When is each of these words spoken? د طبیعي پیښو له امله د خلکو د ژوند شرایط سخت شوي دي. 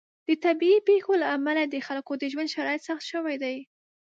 د 0.27 0.29
طبیعي 0.45 0.79
پیښو 0.89 1.13
له 1.21 1.27
امله 1.35 1.61
د 1.65 1.75
خلکو 1.87 2.11
د 2.17 2.23
ژوند 2.31 2.51
شرایط 2.55 2.81
سخت 2.89 3.03
شوي 3.11 3.35
دي. 3.43 3.57